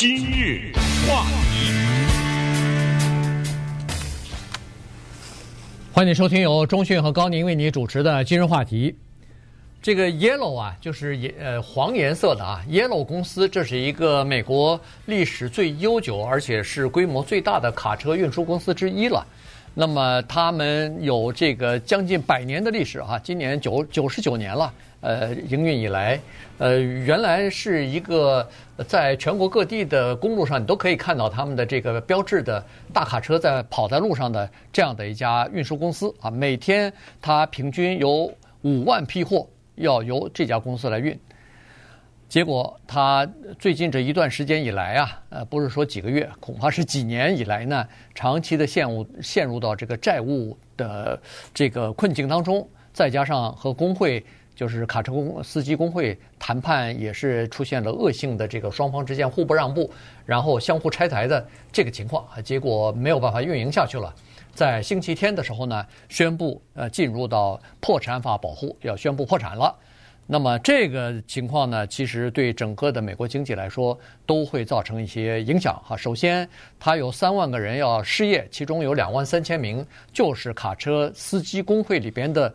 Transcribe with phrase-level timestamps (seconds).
[0.00, 0.70] 今日
[1.08, 1.72] 话题，
[5.92, 8.94] 欢迎收听由中讯和高宁为你主持的今日话题。
[9.82, 19.26] 这个 Yellow 啊，就是呃黄颜色的啊，Yellow 公司这是一个美国历史最悠久而且是规模最大的卡车运输公司之一了。
[19.74, 24.72] 那么他们有这个将近百年的历史、啊，今年九九十九年了。
[25.00, 26.20] 呃，营运以来，
[26.58, 28.46] 呃，原来是一个
[28.86, 36.30] 在全国各地的公路上你都可以看到他们的这个标志的大卡车在跑在路上的这样的一家运输公司啊。
[36.30, 41.16] 每天它平均有五万批货要由这家公司来运。
[42.28, 43.26] 结果他
[43.58, 51.18] 最近这一段时间以来啊，呃，不是说几个月，恐怕是几年以来呢，长期的陷入陷入到这个债务的
[51.54, 54.22] 这个困境当中，再加上和工会
[54.58, 59.88] 就是卡车公司机工会谈判也是出现了恶性的这个双方之间互不让步，
[60.26, 64.12] 然后相互拆台的这个情况啊，结果没有办法运营下去了，
[64.52, 69.72] 在星期天的时候呢，宣布呃进入到破产法保护，要宣布破产了。
[70.30, 75.96] 那么这个情况呢，其实对整个的美国经济来说都会造成一些影响哈。
[75.96, 76.46] 首先，
[76.80, 82.52] 它有三万个人要失业，其中有两万三千名就是卡车司机工会里边的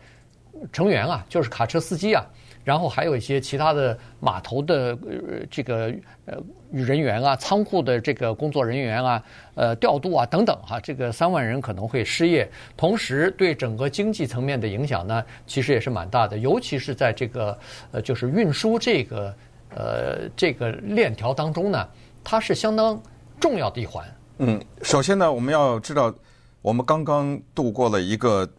[0.71, 2.25] 成员啊，就是卡车司机啊。
[2.63, 5.93] 然后还有一些其他的码头的呃这个
[6.25, 6.37] 呃
[6.71, 9.21] 人员啊，仓库的这个工作人员啊，
[9.53, 17.59] 呃调度啊等等哈，这个三万人可能会失业，同时对整个经济层面的影响呢，其实也是蛮大的，尤其是在这个
[17.91, 19.35] 呃就是运输这个
[19.75, 21.85] 呃这个链条当中呢，
[22.23, 22.97] 它是相当
[23.41, 24.05] 重要的一环。
[24.37, 26.15] 嗯，首先呢，我们要知道，
[26.61, 28.49] 我们刚刚度过了一个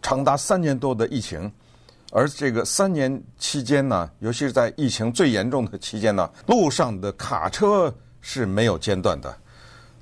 [0.00, 1.50] 长达三年多的疫情。
[2.14, 9.34] 而这个三年期间呢，尤其是在疫情最严重的期间呢，路上的卡车是没有间断的。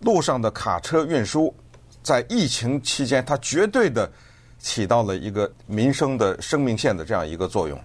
[0.00, 1.54] 路上的卡车运输
[2.02, 4.10] 在疫情期间，它绝对的
[4.58, 7.78] 起到了一个民生的生命线的这样一个作用。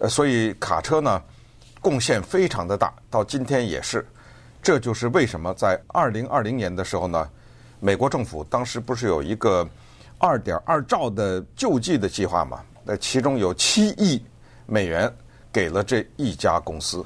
[0.00, 1.22] 呃，所以卡车呢，
[1.80, 4.06] 贡献非常的大，到今天也是。
[4.62, 7.26] 这就是为什么在二零二零年的时候呢，
[7.80, 9.66] 美国政府当时不是有一个
[10.22, 12.62] 二点二兆的救济的计划嘛？
[12.84, 14.24] 那其中有七亿
[14.66, 15.12] 美元
[15.52, 17.04] 给了这一家公司。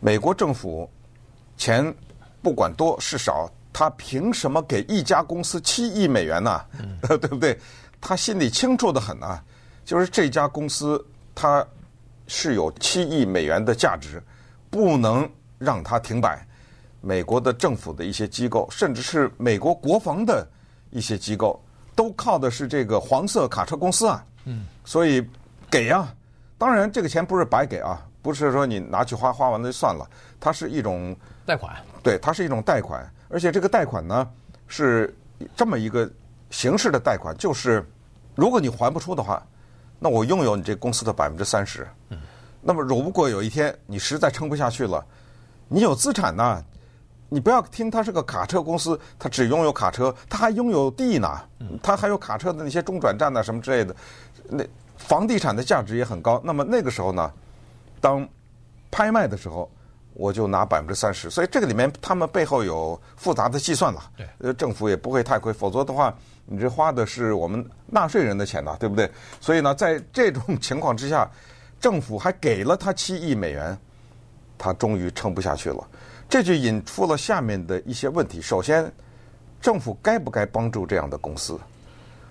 [0.00, 0.86] 美国政府
[1.56, 1.94] 钱
[2.42, 6.60] 不管多是少，他凭什么给一家公司七亿美元呢？
[6.78, 7.58] 嗯、 对不对？
[8.02, 9.42] 他心里清楚得很啊，
[9.82, 11.02] 就是这家公司
[11.34, 11.66] 它
[12.26, 14.22] 是有七亿美元的价值，
[14.68, 15.26] 不能
[15.58, 16.46] 让它停摆。
[17.00, 20.46] 美国的政府的一些机构，甚至是美国国防的
[20.90, 21.58] 一些机构，
[21.94, 24.24] 都靠的是这个黄色卡车公司啊。
[24.44, 25.26] 嗯，所以
[25.70, 26.14] 给啊，
[26.56, 30.08] 当然这个钱不是白给啊，不是说你拿去花，花完了就算了，
[30.40, 31.14] 它是一种
[31.44, 34.28] 贷款，对，它是一种贷款，而且这个贷款呢
[34.66, 35.14] 是
[35.54, 36.10] 这么一个
[36.50, 37.86] 形式的贷款，就是
[38.34, 39.42] 如果你还不出的话，
[39.98, 41.86] 那我拥有你这公司的百分之三十。
[42.08, 42.18] 嗯，
[42.62, 45.04] 那么如果有一天你实在撑不下去了，
[45.68, 46.64] 你有资产呢，
[47.32, 51.40] 你不要听它是个卡车公司，它只拥有卡车，它还拥有地呢，
[51.82, 53.94] 它还有卡车的那些中转站呐什么之类的。
[54.48, 54.64] 那
[54.98, 57.32] 房地产的价值也很高，那么那个时候呢，
[58.00, 58.28] 当
[58.90, 59.70] 拍卖的时候，
[60.12, 61.30] 我就拿百分之三十。
[61.30, 64.02] 所以这个里面他们背后有复杂的计算了。
[64.16, 66.12] 对，呃，政府也不会太亏，否则的话，
[66.46, 69.08] 你这花的是我们纳税人的钱呐，对不对？
[69.40, 71.30] 所以呢，在这种情况之下，
[71.80, 73.78] 政府还给了他七亿美元，
[74.58, 75.88] 他终于撑不下去了。
[76.30, 78.40] 这就引出了下面的一些问题。
[78.40, 78.90] 首先，
[79.60, 81.58] 政府该不该帮助这样的公司？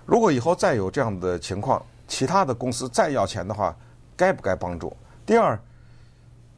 [0.06, 3.76] 如果以后再有这样的情况，其他的公司再要钱的话，
[4.16, 4.96] 该不该帮助？
[5.26, 5.60] 第二，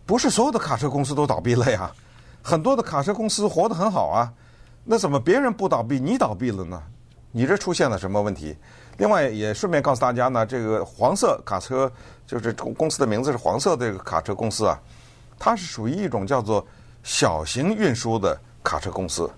[0.06, 1.92] 不是所有的卡车公司都倒闭了呀，
[2.42, 4.32] 很多的卡车公司活得很好啊，
[4.84, 6.81] 那怎么别人不倒闭，你倒闭了呢？
[7.32, 8.56] 你这出现了什么问题？
[8.98, 11.91] 另外也顺便告诉大家呢，这个黄色卡车
[12.25, 14.81] 就是公司的名字是黄色的这个卡车公司啊，
[15.41, 16.64] 它是属于一种叫做
[17.02, 19.31] 小型运输的卡车公司，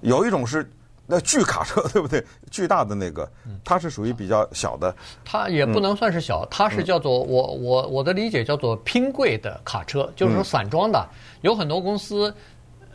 [0.00, 0.68] 有一种是。
[1.04, 2.24] 那巨卡车 对不对？
[2.48, 3.28] 巨大的那个，
[3.64, 4.94] 它是属于比较小的。
[5.24, 11.06] 它也不能算是小，它是叫做我我我的理解叫做拼柜的卡车，就是说散装的，
[11.42, 12.32] 有很多公司。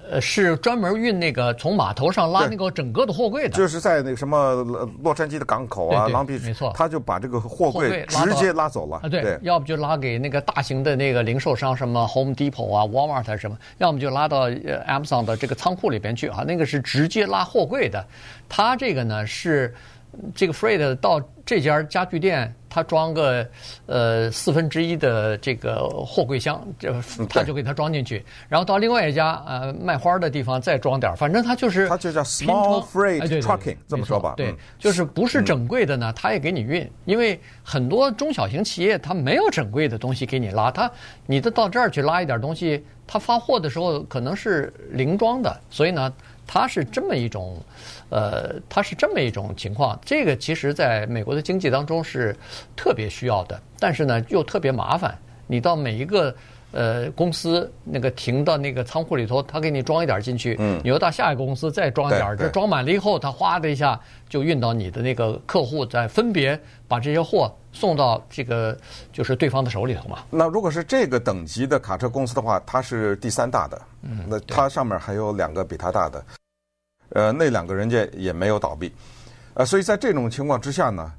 [0.10, 4.64] 呃，是专门运那个从码头上拉那个整个的货柜的，就是在那个什么
[5.04, 18.06] 洛杉矶的港口啊，狼狈，没错，他就把这个货柜直接拉走了啊，对，要不就拉给那个大型的那个零售商，什么 Home Depot 啊、Walmart 什么，要么就拉到 Amazon 的这个仓库里边去啊，那个是直接拉货柜的。
[18.50, 19.76] 他这个呢是
[20.36, 23.48] 这个 Fred 到这家家具店，他装个
[23.86, 26.94] 呃四分之一的这个货柜箱，这
[27.30, 28.24] 他就给他装进去。
[28.50, 34.34] 然后到另外一家呃卖花的地方再装点儿，反正他就是他就叫 small freight trucking，这么说吧。
[34.36, 40.92] 对嗯，就是不是整柜的呢，他也给你运，因为很多中小型企业他没有整柜的东西给你拉，他
[41.26, 46.12] 你的到这儿去拉一点东西，他发货的时候可能是零装的，所以呢，
[46.48, 47.62] 它是这么一种。
[48.10, 52.34] 呃，它是这么一种情况，这个其实在美国的经济当中是
[52.74, 55.14] 特别需要的，但是呢又特别麻烦。
[55.46, 56.34] 你到每一个
[56.72, 64.00] 呃公司那个停到那个仓库里头，他给你装一点进去，嗯，你又到下一个公司再装一点，这装满了以后，他哗的一下
[64.30, 66.58] 就运到你的那个客户，再分别
[66.88, 68.78] 把这些货送到这个
[69.12, 70.20] 就是对方的手里头嘛。
[70.30, 76.24] 那如果是这个等级的卡车公司的话，它是第三大的，嗯，那它上面还有两个比它大的。
[77.10, 78.94] 呃，那两个人家也没有倒闭，
[79.54, 81.12] 呃，所以在这种情况之下呢，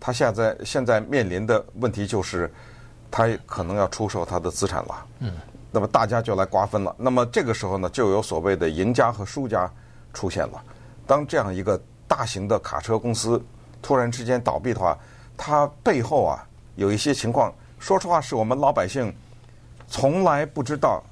[0.00, 2.52] 他现在现在面临的问题就是，
[3.10, 5.06] 他可能要出售他的资产了。
[5.20, 5.32] 嗯。
[5.72, 6.94] 那么大家就来瓜分了。
[6.96, 9.70] 那么这个时候呢，就有所谓的赢家和输家
[10.14, 10.62] 出现了。
[11.06, 11.78] 当这样一个
[12.08, 13.44] 大型的卡车公司
[13.82, 14.98] 突然之间倒闭的话，
[15.36, 16.42] 它背后啊
[16.76, 19.14] 有一些情况，说实话是我们老百姓
[19.86, 21.04] 从来不知道。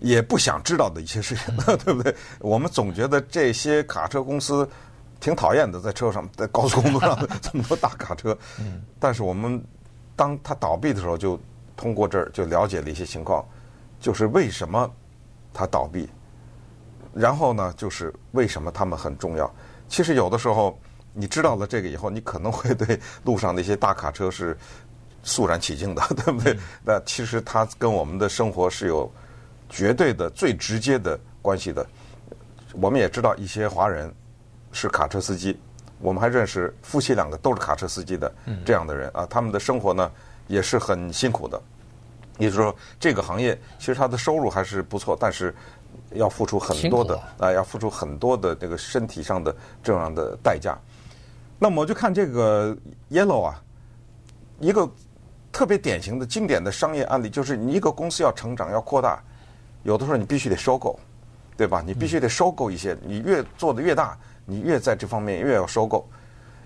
[0.00, 2.14] 也不想知道的一些事情， 对不对？
[2.38, 4.68] 我们总觉得这些卡车公司
[5.18, 8.36] 挺讨厌的，在车上，在高速公路上 这么多大卡车。
[9.00, 9.60] 但是我们
[10.14, 11.40] 当它倒闭的时候，就
[11.76, 13.44] 通过这儿就了解了一些情况，
[14.00, 14.88] 就是为什么
[15.52, 16.08] 它倒闭，
[17.12, 19.52] 然后呢，就是为什么他们很重要。
[19.88, 20.78] 其实有的时候
[21.12, 24.56] 你知道了这个以后，你可能会对路上那些大卡车是
[25.24, 26.56] 肃然起敬的， 对不对？
[26.84, 29.10] 那其实它跟我们的生活是有。
[29.68, 31.86] 绝对的最直接的关系的，
[32.72, 34.12] 我们也知道一些华人
[34.72, 35.58] 是卡车司机，
[36.00, 38.32] 我们还认识夫妻两个都是卡车司机的
[38.64, 40.10] 这样的人啊，他们的生活呢
[40.46, 41.60] 也是很辛苦的。
[42.38, 45.54] 也就是说，这个行业其实他的收入还是不错，但是
[46.12, 50.78] 要付出很多的啊，要付出很多的这个身体上的这样的代价。
[51.58, 52.76] 那么我就看这个
[53.10, 53.60] Yellow 啊，
[54.60, 54.88] 一个
[55.50, 59.20] 特别典型的经典的商业案例，就是你一个公司要成长要扩大。
[59.88, 61.00] 有的时候你必须得收购，
[61.56, 61.82] 对吧？
[61.84, 66.06] 你必须得收购一些，你越做的越大，你越在这方面越要收购，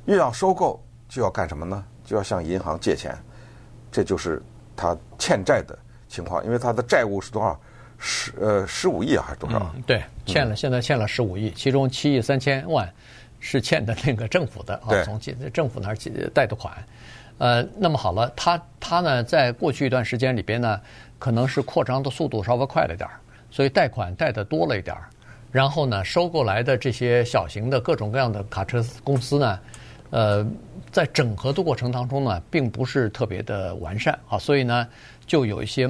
[0.07, 1.85] 越要收购就要干什么呢？
[2.05, 3.17] 就要向银行借钱，
[3.93, 4.43] 这就是
[4.75, 5.79] 他欠债的
[6.09, 6.45] 情况。
[6.45, 7.57] 因为他的债务是多少？
[8.05, 9.71] 十呃十五亿啊，还是多少？
[9.77, 12.93] 嗯，对，欠了，现在欠了十五亿，其中七亿三千万
[13.39, 15.17] 是欠的那个政府的啊，从
[15.53, 16.77] 政府那儿借贷的款。
[17.39, 20.81] 呃，那么好了，他他呢，在过去一段时间里边呢。
[21.23, 23.15] 可能是扩张的速度稍微快了点儿，
[23.49, 25.09] 所以贷款贷的多了一点儿，
[25.53, 29.61] 然后呢，收购来的这些小型的各种各样的卡车公司呢，
[30.11, 30.45] 呃，
[30.91, 34.89] 在整合的过程当中呢，并不是特别的完善啊，所以呢，
[35.25, 35.89] 就有一些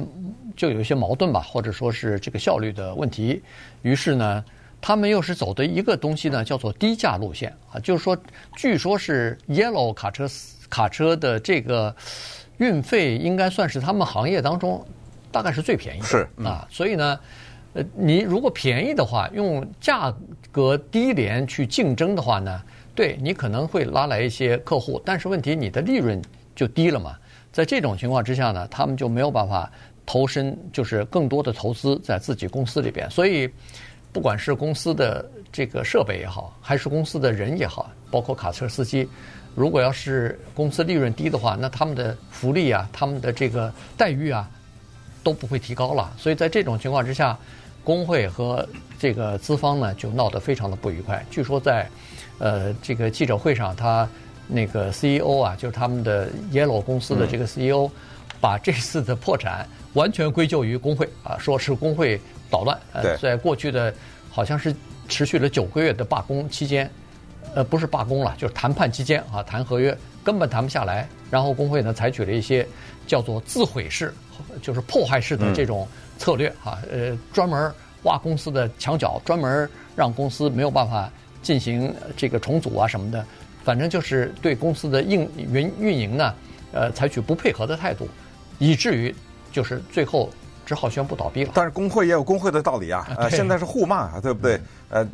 [0.55, 3.41] 就有一些矛盾吧，或者说是这个效率的问题。
[3.81, 4.45] 于是呢，
[4.79, 8.15] 他们又是走的一个东西呢，叫做低价路线啊，就是说，
[8.55, 11.95] 据说是 Yellow 卡车司卡车的这个
[12.57, 14.83] 运费应该算是他们行业当中。
[15.31, 17.19] 大概是最便宜的，是啊，所以呢，
[17.73, 20.13] 呃，你如果便宜的话，用价
[20.51, 22.61] 格低廉去竞争的话呢，
[22.93, 26.21] 对你可能会拉来一些客户，但是问题你的利润
[26.55, 27.17] 就低了嘛。
[27.51, 29.71] 在这种情况之下呢，他们就没有办法
[30.05, 33.09] 投身，就是更多的投资在自己公司里边。
[33.09, 33.49] 所以，
[34.11, 39.09] 不管是公司的这个设备也好，还是公司的人也好，包括卡车司机，
[39.55, 44.49] 如果要是公司利润低的话，那他们的福利啊，他们的这个待遇啊。
[45.25, 47.39] 都不会提高了，所以在这种情况之下，
[47.81, 48.67] 工会和
[48.99, 51.25] 这个资方呢就闹得非常的不愉快。
[51.31, 51.87] 据说在，
[52.39, 54.05] 呃，这个记者会上，他
[54.49, 57.89] 那个 CEO 啊，就是他们的 Yellow 公司的这个 CEO，
[58.41, 62.19] 把这次的破产完全归咎于工会啊，说是工会
[62.49, 62.77] 捣乱。
[62.91, 63.93] 呃，在过去的
[64.29, 64.75] 好像是
[65.07, 66.91] 持续了九个月的罢工期间，
[67.55, 72.67] 呃，不是罢工了，就是谈判期间啊，谈合约根本谈不下来，然后工会呢采取了一些
[73.07, 74.13] 叫做自毁式。
[74.63, 81.07] 就是破坏式的这种策略啊，呃，专门挖公司的墙角，专门让公司没有办法
[81.43, 83.23] 进行这个重组啊什么的，
[83.63, 86.33] 反正就是对公司的运运运营呢，
[86.71, 88.09] 呃，采取不配合的态度，
[88.57, 89.13] 以至于
[89.51, 90.31] 就是最后
[90.65, 91.51] 只好宣布倒闭了。
[91.53, 94.59] 但是工会也有工会的道理啊，呃，现在是互骂啊，对不对？
[94.89, 95.07] 呃，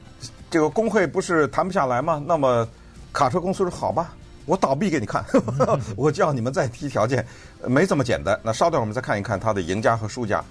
[0.52, 2.24] 这个工会不是谈不下来吗？
[2.26, 2.68] 那么
[3.14, 4.14] 卡车公司说好吧。
[4.46, 5.24] 我倒闭给你看，
[5.96, 7.24] 我叫你们再提条件，
[7.68, 8.40] 没这么简单。
[8.42, 10.44] 那稍等，我们再看一看他的赢家和输家。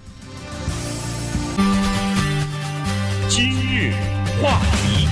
[3.27, 3.91] 今日
[4.41, 5.05] 话题，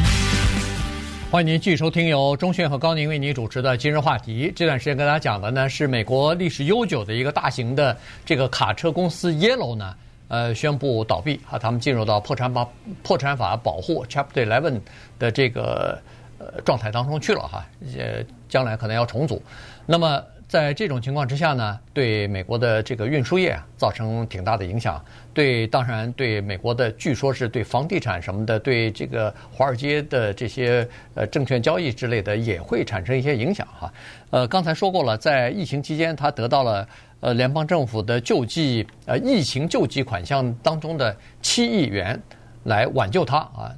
[1.30, 4.54] 欢迎您继续收听由钟迅和高宁为您主持的今日话题。
[4.56, 9.94] 这段时间跟大家讲的呢是美国历史悠久的一个大型的这个卡车公司 Yellow 呢，
[10.28, 12.68] 呃，宣布倒闭啊，他们进入到破产法
[13.04, 14.80] 破产法保护 Chapter Eleven
[15.18, 16.00] 的这个
[16.40, 17.66] 呃状态当中去了哈，
[17.98, 19.42] 呃，将来可能要重组。
[19.86, 20.24] 那么。
[20.48, 25.04] 在这种情况之下呢，对美国的这个运输业造成挺大的影响。
[25.34, 33.94] 对，当然对美国的，据说是对房地产什么的，对这个华尔街的这些呃证券交易之类的也会产生一些影响哈。
[34.30, 36.88] 呃，刚才说过了，在疫情期间，他得到了
[37.20, 42.22] 呃联邦政府的救济呃疫情救济款项当中的七亿元
[42.64, 43.72] 来挽救他啊。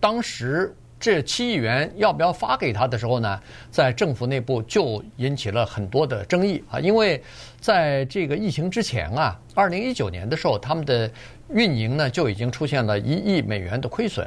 [0.00, 0.74] 当时。
[1.00, 3.40] 这七亿元要不要发给他的时候呢，
[3.70, 7.22] 在政府内部就引起了很多的争议啊，因为
[7.60, 11.08] 在这个疫情之前啊，二零一九年的时候，他们的
[11.50, 14.26] 运营呢就已经出现了一亿美元的亏损，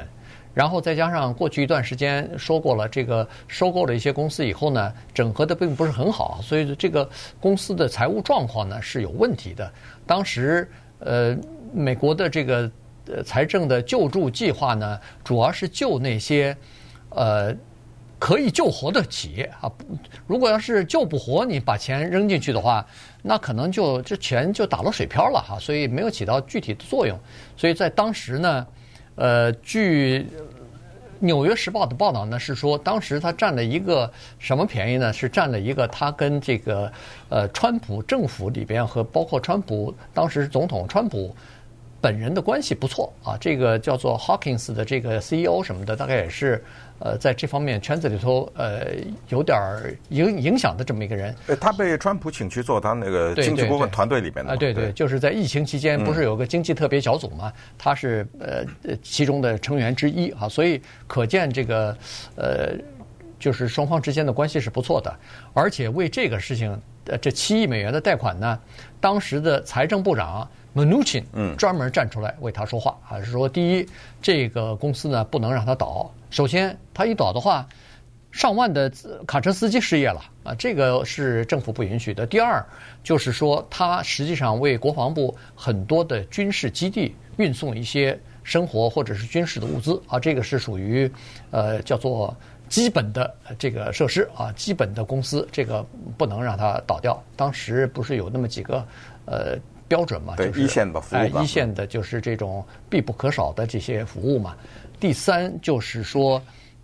[0.54, 7.08] 然后再加上过去一段时间说过了，这个收购了一些公司以后呢，整合的并不是很好，所以这个
[7.40, 9.72] 公司的财务状况呢是有问题的。
[10.06, 11.36] 当时呃，
[11.72, 12.70] 美国的这个。
[13.12, 16.56] 呃，财政的救助计划呢，主要是救那些
[17.08, 17.52] 呃
[18.16, 19.68] 可以救活的企业啊。
[20.24, 22.86] 如果要是救不活，你把钱扔进去的话，
[23.20, 27.18] 那可能就这钱就打了水漂了哈，所以没有起到具体的作用。
[27.56, 28.64] 所以在当时呢，
[29.14, 30.20] 呃，据
[31.18, 35.12] 《纽约时报》的报道呢，是说当时他占了一个什么便宜呢？
[35.12, 36.92] 是占了一个他跟这个
[37.28, 41.34] 呃川普政府里边和包括川普当时总统川普。
[42.00, 46.60] 本人的关系不错啊，这个叫做 Hawkins 的这个 CEO 什么的，大概也是
[47.04, 48.86] 呃在这方面圈子里头呃
[49.28, 49.58] 有点
[50.10, 51.34] 影影响的这么一个人。
[51.60, 54.52] 他被川普请去做他那个经济顾问团队里面的。
[54.52, 57.52] 啊，对对，就是在疫情期间，不是有个经济特别小组嘛？
[57.76, 58.64] 他是呃
[59.02, 61.96] 其中的成员之一啊，所以可见这个
[62.36, 62.70] 呃
[63.38, 65.14] 就是双方之间的关系是不错的，
[65.52, 68.58] 而且为这个事情呃这七亿美元的贷款呢，
[69.00, 70.48] 当时的财政部长。
[70.74, 73.86] Mnuchin 嗯，专门站出来为他说话，还是说第一，
[74.22, 76.10] 这个公司呢不能让他倒。
[76.30, 77.68] 首先，他一倒的话，
[78.30, 78.90] 上万的
[79.26, 82.26] 卡车司机失业了啊，这个是政府不允许的。
[82.26, 82.64] 第二，
[83.04, 91.10] 就是说他实际上为国防部很多的军事基地运送一些生活或者是军事的物资啊，这个是属于
[91.50, 92.34] 呃叫做
[92.70, 95.84] 基本的这个设施啊，基本的公司，这个
[96.16, 97.22] 不能让他倒掉。
[97.36, 98.82] 当时不是有那么几个
[99.26, 99.58] 呃。
[99.92, 104.56] 标准嘛，就是一线的服务，哎，一线的就是这种必不可少的这些服务嘛。
[104.98, 106.40] 第三就是说，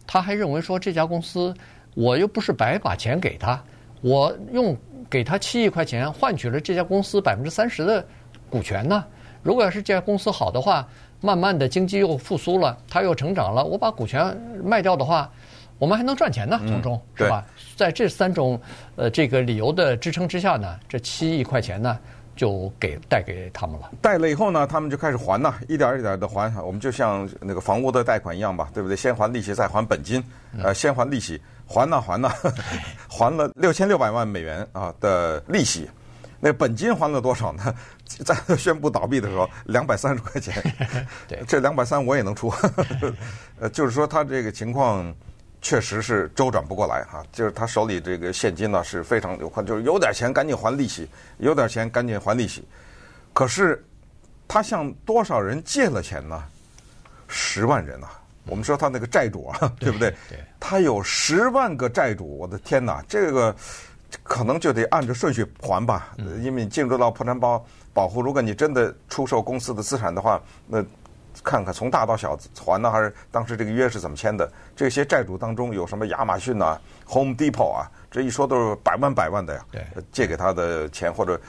[0.06, 1.54] 他还认为说这家公司，
[1.94, 3.58] 我又不是白把钱给他，
[4.02, 4.76] 我用
[5.08, 8.06] 给他七亿块钱换取了这家公司百分之三十的
[8.50, 9.02] 股权呢。
[9.42, 10.86] 如果要是这家公司好的话，
[11.22, 15.30] 慢慢的经济又复苏了，它又成长了，我把股权卖掉的话，
[15.78, 17.42] 我们还能赚钱呢，从中是吧？
[17.74, 18.60] 在这三种
[18.96, 21.98] 呃这个理由的支撑之下呢，这七亿块钱呢。
[22.38, 26.48] 就给贷给他们了，贷了以后呢，他们就开始还呐，一点一点的还。
[26.62, 28.96] 我们就像那个房屋的贷款一样吧，对不对？
[28.96, 30.22] 先还利息，再还本金，
[30.62, 32.30] 呃，先还利息，还呐还呐，
[33.10, 35.90] 还了六千六百万美元啊的利息。
[36.38, 37.74] 那本金还了多少呢？
[38.24, 40.54] 在宣布倒闭的时候， 两百三十块钱。
[41.26, 42.54] 对，这两百三我也能出。
[43.58, 45.12] 呃，就是说他这个情况。
[45.60, 52.64] 确实是周转不过来哈，就是他手里这个现金呢是非常有宽，就是有点钱赶紧还利息，有点钱赶紧还利息。
[53.32, 53.84] 可是
[54.46, 56.42] 他向多少人借了钱呢？
[57.26, 58.10] 十万人啊！
[58.46, 60.10] 我们说他那个债主啊，对 不对？
[60.28, 60.38] 对。
[60.60, 63.04] 他有十万个债主，我的天哪！
[63.08, 63.54] 这个
[64.22, 70.84] 可能就得按着顺序还吧，因为你进入到破产保保护，如果你真的出售公司的资产的话，那。
[71.48, 74.52] 看看从大到小还呢，还是当时这个约是怎么签的？
[74.76, 76.78] 这些债主当中有什么亚马逊呐、
[77.08, 77.90] Home Depot 啊？
[78.10, 79.64] 这一说都是百万百万的呀。
[79.72, 81.40] 对，借给他的钱或者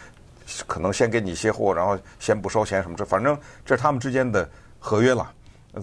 [0.65, 5.29] 可能先给你一些货，然后先不收钱什么这，反正这是他们之间的合约了。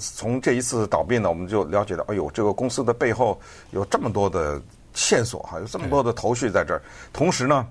[0.01, 3.39] 从这一次倒闭呢，我们就了解到，哎呦，这个公司的背后
[3.73, 4.59] 有这么多的
[4.95, 6.81] 线索哈，有这么多的头绪在这儿。
[7.13, 7.69] 同时呢。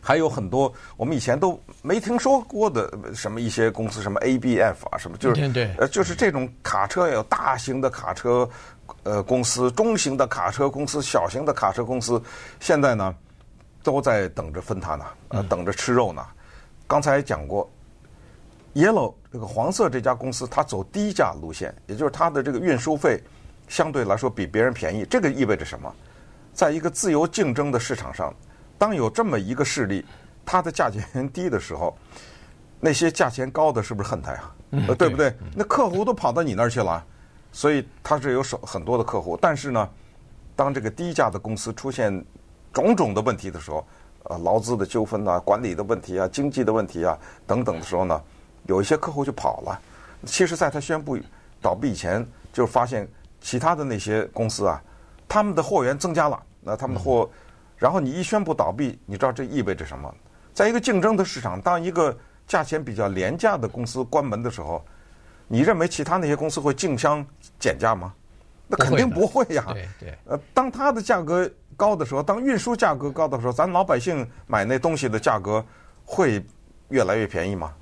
[0.00, 8.48] 还有很多我们以前都没听说过的什么一些公司，什么 ABF 啊，什么就是呃，就是这种卡车有大型的卡车
[9.02, 12.22] 呃公司、中型的卡车公司、小型的卡车公司，
[12.60, 13.14] 现在呢
[13.82, 16.24] 都在等着分它呢，呃，等着吃肉呢。
[16.86, 17.70] 刚才讲过
[18.74, 23.22] ，Yellow 这个黄色这家公司，它走低价路线，也就是它的这个运输费
[23.68, 25.04] 相对来说比别人便宜。
[25.10, 25.94] 这个意味着什么？
[26.54, 28.34] 在一个自由竞争的市场上。
[28.78, 30.04] 当有这么一个势力，
[30.46, 31.94] 它的价钱低的时候，
[32.80, 34.50] 那些价钱高的是不是恨他呀？
[34.86, 35.34] 呃，对不对？
[35.54, 37.04] 那客户都跑到你那儿去了，
[37.52, 39.36] 所以它是有手很多的客户。
[39.36, 39.88] 但是呢，
[40.54, 42.24] 当这个低价的公司出现
[42.72, 43.84] 种种的问题的时候，
[44.24, 48.22] 呃，劳资的纠纷啊、管理的问题啊、经济的问题啊等等的时候呢，
[48.66, 49.80] 有一些客户就跑了。
[50.26, 51.18] 其实，在他宣布
[51.62, 53.08] 倒闭以前，就发现
[53.40, 54.82] 其他的那些公司啊，
[55.26, 57.30] 他们的货源增加了，那他们的货，
[57.78, 60.12] 然后你一宣布倒闭，你知道这意味着什么？
[60.52, 62.16] 在一个竞争的市场，当一个
[62.46, 64.84] 价钱比较廉价的公司关门的时候，
[65.46, 67.24] 你认为其他那些公司会竞相
[67.58, 68.12] 减价吗？
[68.66, 69.64] 那肯定不会呀。
[69.72, 70.18] 对对。
[70.26, 75.64] 呃，当它的价格高的时候，当运输价格高的时候，咱老百姓买那东西的价格
[76.04, 76.44] 会
[76.88, 77.72] 越来越便宜吗？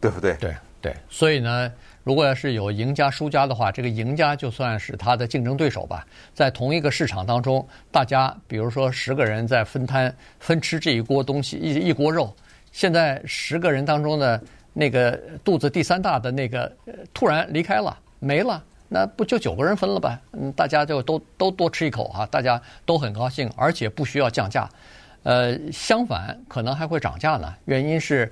[0.00, 0.34] 对不对？
[0.34, 0.56] 对。
[0.80, 1.72] 对，所以呢，
[2.04, 6.06] 如果要是有赢家输家的话，这个赢家就算是他的竞争对手吧。
[6.34, 12.30] 在同一个市场当中，大家比如说十个人在分摊分吃这一锅东西，一一锅肉。
[12.72, 14.38] 现在十个人当中的
[14.74, 16.70] 那个肚子第三大的那个
[17.14, 20.20] 突然离开了，没了，那不就九个人分了吧？
[20.32, 24.68] 嗯，大家就都都多吃一口哈，大家都很高兴，而且不需要降价。
[25.22, 28.30] 呃，相反可能还会涨价呢，原因是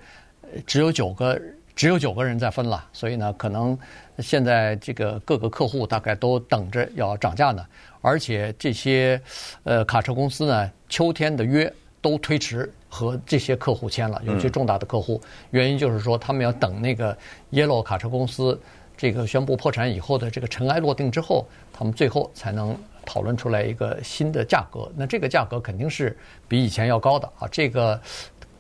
[0.67, 1.41] 只有九个。
[1.75, 3.77] 只有九个人在分了，所以呢，可能
[4.19, 7.65] 现在这个各个客户大概都等着要涨价呢。
[8.03, 9.21] 而且这些
[9.65, 15.21] 呃卡车公司呢，秋天的约都推迟和这些客户签了，有些重大的客户。
[15.51, 17.17] 原因就是说，他们要等那个
[17.51, 18.61] Yellow 卡车公司
[18.97, 22.77] 这个宣布破产以后的这个尘埃落定之后，他们最后才能
[23.07, 24.91] 讨论出来一个新的价格。
[24.95, 27.99] 那这个价格肯定是比以前要高的啊，这个。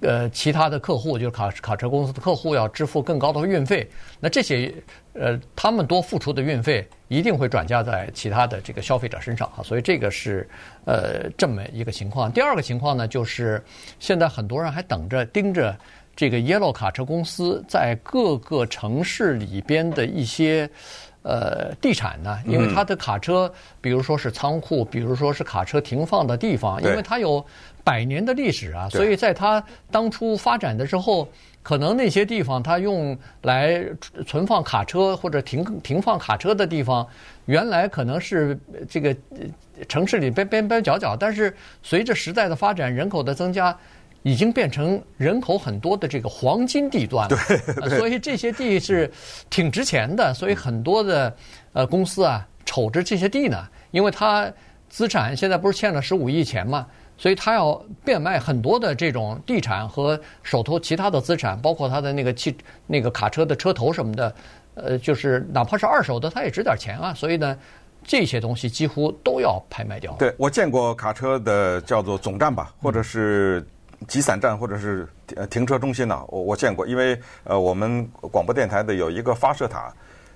[0.02, 4.74] 呃，其他的客户就是卡卡车公司的客户要支付更高的运费，那这些
[5.14, 10.48] 呃，他们多付出的运费一定会转嫁在其他的这个消费者身上啊，所以这个是
[10.84, 12.30] 呃这么一个情况。
[12.30, 13.62] 第二个情况呢，就是
[13.98, 15.76] 现在很多人还等着盯着
[16.16, 20.68] 这个 Yellow 卡车公司在各个城市里边的一些。
[21.22, 27.44] 呃，地产呢，因为它的卡车，比如说是仓库，比如说是卡车停放的地方，因为它有
[27.84, 31.28] 百年的历史啊，所以在它当初发展的时候，
[31.62, 33.84] 可能那些地方它用来
[34.26, 37.06] 存放卡车或者停停放卡车的地方，
[37.46, 39.16] 原来可能是这个
[39.88, 43.76] 城市里边边边角角，但是随着时代的发展，人口的增加。
[44.22, 49.10] 已经变成人口很多的这个黄金地段了，对，所以这些地是
[49.50, 51.36] 挺值钱的，所以很多的
[51.72, 53.58] 呃公司啊瞅着这些地呢，
[53.90, 54.48] 因为它
[54.88, 56.86] 资产现在不是欠了十五亿钱嘛，
[57.18, 62.56] 所以它要变卖很多的这种地产和手头其他的资产，包括它的那个汽
[62.86, 64.34] 那个卡车的车头什么的，
[64.74, 67.58] 呃，就是哪怕是二手的，它也值点钱啊，所以呢，
[68.04, 70.12] 这些东西几乎都要拍卖掉。
[70.12, 73.66] 对，我见过卡车的叫做总站吧，或者是。
[74.06, 79.92] 集散站或者是呃停车中心呢，我我见过，因为呃我们广播电台的有一个发射塔，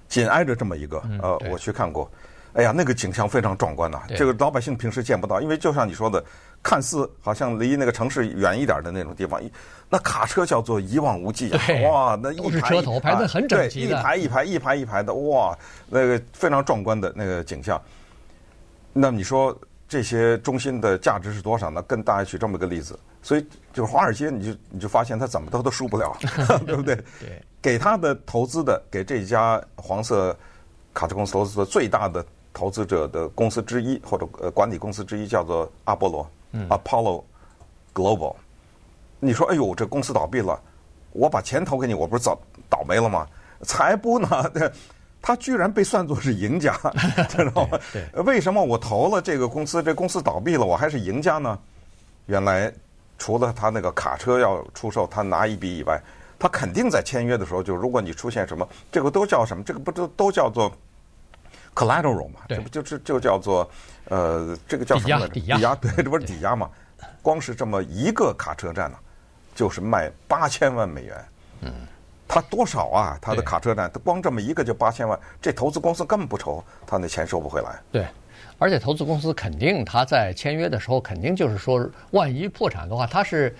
[0.08, 2.10] 紧挨着这么一个，呃我去看过，
[2.54, 6.24] 哎呀那个景象非常壮观呐，这个老百姓平时见不到，因为就像你说的，
[6.62, 9.40] 看似好像离那个城市远一点的那种地方，
[9.88, 15.56] 那卡车叫做一望无际啊，哇，那一排车头排的很整齐，一排一排一排一排的，哇，
[15.88, 17.80] 那个非常壮观的那个景象。
[18.92, 19.56] 那你说
[19.88, 21.82] 这些中心的价值是多少呢？
[21.82, 22.98] 跟大家举这么一个例子。
[23.22, 26.16] 所以就是华尔街，你就你就发现他怎么都都输不了，
[26.66, 26.94] 对不对？
[27.20, 27.42] 对。
[27.60, 30.36] 给他的投资的，给这家黄色
[30.94, 37.24] 卡车公司投资的最大的投资者的公司之一，或者呃管理公司之一，叫做阿波罗，嗯，Apollo
[37.92, 38.36] Global。
[39.18, 40.60] 你说，哎呦，这公司倒闭了，
[41.10, 42.38] 我把钱投给你，我不是早
[42.70, 43.26] 倒霉了吗？
[43.62, 44.28] 才不呢，
[45.26, 46.78] 他居然被算作是赢家，
[47.28, 47.78] 知道吗？
[47.92, 48.22] 对。
[48.22, 51.58] 为什么我投了这个公司，这公司倒闭了，我还是赢家呢？
[52.26, 52.72] 原来。
[53.18, 55.98] 除了他那个卡车要出售，他拿一笔以外，
[56.38, 59.64] 他肯定在签约的时候，就如果你出现什么，这个都叫什么？
[59.64, 60.70] 这个不都都叫做
[61.74, 62.40] collateral 嘛？
[62.46, 63.66] 这不就是就叫做
[64.10, 65.28] 呃，这个叫什么来着？
[65.32, 66.68] 抵押，抵押，对，这不是抵押嘛？
[67.22, 68.98] 光是这么一个卡车站呢，
[69.54, 71.24] 就是卖八千万美元。
[71.62, 71.72] 嗯，
[72.28, 73.18] 他多少啊？
[73.20, 77.80] 他的卡车站，他光这么一个就八千万，这投资公司根本不愁他那钱收不回来。
[77.90, 78.06] 对。
[78.58, 83.54] 而且投资公司肯定他在签约的时候，肯定就是说，万一破产的话，他是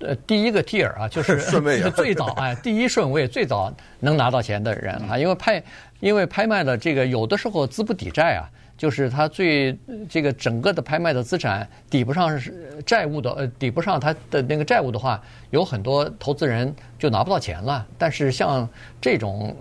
[0.00, 5.62] 呃第一个 tier 啊， 就是顺位 最早哎，第一顺位最早能拿到钱的人啊，因为拍
[6.00, 8.42] 因为拍卖的这个有的时候资不抵债啊，
[8.80, 12.40] 就是他最这个整个的拍卖的资产抵不上
[12.86, 17.86] 债务的呃抵不上他的那个债务的话，有很多投资人就拿不到钱了。
[17.98, 18.66] 但是像
[18.98, 19.54] 这种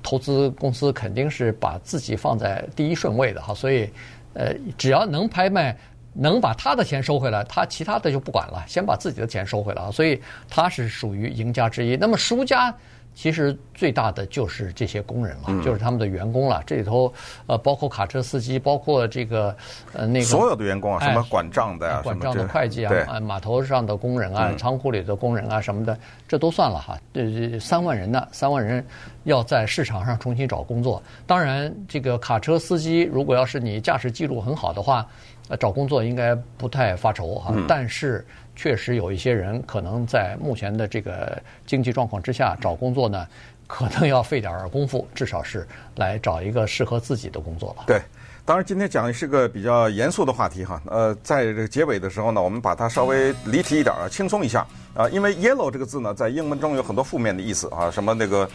[0.00, 3.90] 投资公司肯定是把自己放在第一顺位的哈，所以。
[4.32, 5.76] 呃，只要能拍卖，
[6.12, 9.90] 能把他的钱收回来，他其他的就不管了，先把自己的钱收回来啊。
[9.90, 11.96] 所以他是属于赢家之一。
[11.96, 12.72] 那么输家
[13.14, 16.62] 其实最大的就是这些工人了，就是他们的员工了。
[16.66, 17.12] 这里头
[17.46, 19.54] 呃，包括卡车司机，包括这个
[19.92, 26.98] 呃那个所有的员工啊，什么管账的呀，管账的会计啊，码头上的工人啊，仓库里的工人啊什么的，这都算了哈。
[27.12, 28.82] 这这三万人呢，三万人
[29.24, 31.02] 要在市场上重新找工作。
[31.26, 35.06] 当然，这个卡车司机如果要是你驾驶记录很好的话，
[35.48, 37.54] 呃，找工作应该不太发愁哈。
[37.68, 38.26] 但是。
[38.60, 43.26] 确实有一些人可能在目前的这个经济状况之下找工作呢，
[43.66, 47.84] 可能要费点功夫，至少是来找一个适合自己的工作吧。
[47.86, 47.98] 对，
[48.44, 50.78] 当然今天讲的是个比较严肃的话题哈。
[50.84, 55.08] 呃，在这个结尾的时候呢，我们把它稍微离题一点啊，轻松一下啊。
[55.08, 58.46] 因为 “yellow” 这个字呢，在英文中有很多负面的意思啊，什么那个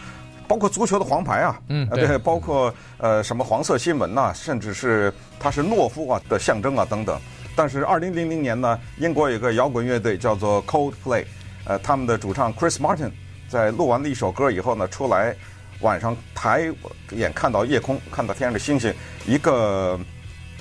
[0.46, 7.20] 包括足球的黄牌啊，嗯，对，包括呃什么黄色新闻呐，甚至是它是懦夫啊的象征啊等等。
[7.56, 11.24] 但是，二零零零年呢，英国有个摇滚乐队叫做 Coldplay，
[11.64, 13.10] 呃，他们的主唱 Chris Martin
[13.48, 15.34] 在录完了一首歌以后呢，出来
[15.80, 16.70] 晚上抬
[17.12, 18.92] 眼看到夜空，看到天上的星星，
[19.26, 19.98] 一个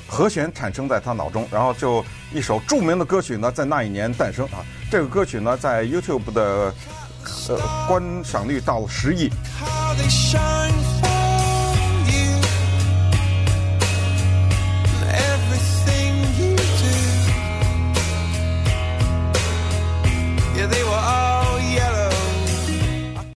[0.07, 2.03] 和弦产生在他脑中，然后就
[2.33, 4.63] 一首著名的歌曲呢，在那一年诞生啊。
[4.89, 6.73] 这个歌曲呢，在 YouTube 的
[7.49, 9.29] 呃观赏率到了十亿。